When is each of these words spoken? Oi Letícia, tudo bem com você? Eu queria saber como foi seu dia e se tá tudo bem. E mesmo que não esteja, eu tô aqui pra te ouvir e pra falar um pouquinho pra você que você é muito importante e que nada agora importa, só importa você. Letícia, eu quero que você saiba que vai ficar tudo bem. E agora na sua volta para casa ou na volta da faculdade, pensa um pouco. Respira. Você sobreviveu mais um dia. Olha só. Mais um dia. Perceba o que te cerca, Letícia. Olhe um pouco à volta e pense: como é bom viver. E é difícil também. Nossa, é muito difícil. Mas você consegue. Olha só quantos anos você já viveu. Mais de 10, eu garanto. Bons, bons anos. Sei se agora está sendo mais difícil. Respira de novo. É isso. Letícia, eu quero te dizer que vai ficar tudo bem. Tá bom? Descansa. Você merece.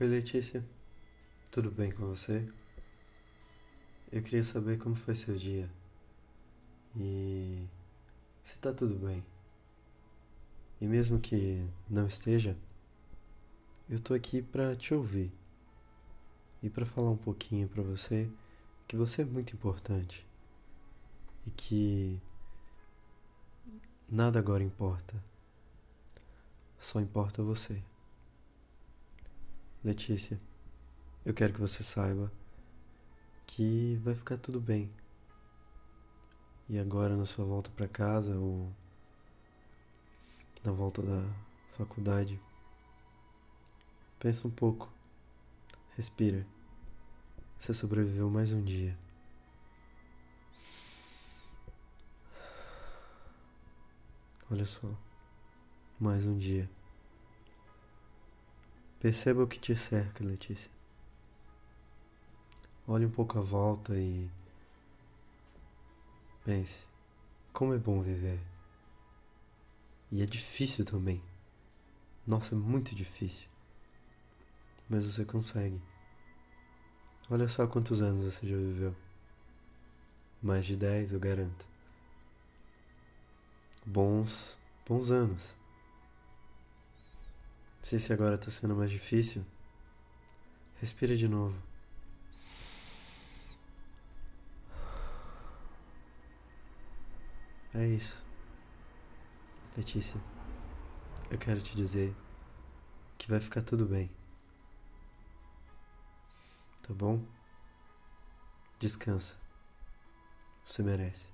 Oi 0.00 0.08
Letícia, 0.08 0.66
tudo 1.52 1.70
bem 1.70 1.88
com 1.92 2.04
você? 2.04 2.44
Eu 4.10 4.20
queria 4.24 4.42
saber 4.42 4.76
como 4.76 4.96
foi 4.96 5.14
seu 5.14 5.36
dia 5.36 5.70
e 6.96 7.64
se 8.42 8.58
tá 8.58 8.72
tudo 8.72 8.96
bem. 8.96 9.24
E 10.80 10.86
mesmo 10.88 11.20
que 11.20 11.64
não 11.88 12.08
esteja, 12.08 12.56
eu 13.88 14.00
tô 14.00 14.14
aqui 14.14 14.42
pra 14.42 14.74
te 14.74 14.92
ouvir 14.92 15.30
e 16.60 16.68
pra 16.68 16.84
falar 16.84 17.10
um 17.10 17.16
pouquinho 17.16 17.68
pra 17.68 17.80
você 17.80 18.28
que 18.88 18.96
você 18.96 19.22
é 19.22 19.24
muito 19.24 19.54
importante 19.54 20.26
e 21.46 21.52
que 21.52 22.20
nada 24.08 24.40
agora 24.40 24.64
importa, 24.64 25.14
só 26.80 27.00
importa 27.00 27.44
você. 27.44 27.80
Letícia, 29.84 30.40
eu 31.26 31.34
quero 31.34 31.52
que 31.52 31.60
você 31.60 31.82
saiba 31.82 32.32
que 33.46 34.00
vai 34.02 34.14
ficar 34.14 34.38
tudo 34.38 34.58
bem. 34.58 34.90
E 36.70 36.78
agora 36.78 37.14
na 37.14 37.26
sua 37.26 37.44
volta 37.44 37.68
para 37.68 37.86
casa 37.86 38.34
ou 38.34 38.72
na 40.64 40.72
volta 40.72 41.02
da 41.02 41.22
faculdade, 41.76 42.40
pensa 44.18 44.48
um 44.48 44.50
pouco. 44.50 44.90
Respira. 45.98 46.46
Você 47.58 47.74
sobreviveu 47.74 48.30
mais 48.30 48.52
um 48.52 48.64
dia. 48.64 48.96
Olha 54.50 54.64
só. 54.64 54.88
Mais 56.00 56.24
um 56.24 56.38
dia. 56.38 56.70
Perceba 59.04 59.42
o 59.42 59.46
que 59.46 59.58
te 59.58 59.76
cerca, 59.76 60.24
Letícia. 60.24 60.70
Olhe 62.88 63.04
um 63.04 63.10
pouco 63.10 63.38
à 63.38 63.42
volta 63.42 63.94
e 63.94 64.30
pense: 66.42 66.86
como 67.52 67.74
é 67.74 67.76
bom 67.76 68.00
viver. 68.00 68.40
E 70.10 70.22
é 70.22 70.24
difícil 70.24 70.86
também. 70.86 71.22
Nossa, 72.26 72.54
é 72.54 72.58
muito 72.58 72.94
difícil. 72.94 73.46
Mas 74.88 75.04
você 75.04 75.22
consegue. 75.22 75.78
Olha 77.28 77.46
só 77.46 77.66
quantos 77.66 78.00
anos 78.00 78.32
você 78.32 78.48
já 78.48 78.56
viveu. 78.56 78.96
Mais 80.42 80.64
de 80.64 80.76
10, 80.76 81.12
eu 81.12 81.20
garanto. 81.20 81.66
Bons, 83.84 84.56
bons 84.88 85.10
anos. 85.10 85.54
Sei 87.84 87.98
se 87.98 88.14
agora 88.14 88.36
está 88.36 88.50
sendo 88.50 88.74
mais 88.74 88.90
difícil. 88.90 89.44
Respira 90.80 91.14
de 91.14 91.28
novo. 91.28 91.54
É 97.74 97.86
isso. 97.86 98.24
Letícia, 99.76 100.18
eu 101.30 101.36
quero 101.36 101.60
te 101.60 101.76
dizer 101.76 102.14
que 103.18 103.28
vai 103.28 103.38
ficar 103.38 103.60
tudo 103.60 103.84
bem. 103.84 104.10
Tá 106.88 106.94
bom? 106.94 107.22
Descansa. 108.78 109.36
Você 110.64 110.82
merece. 110.82 111.33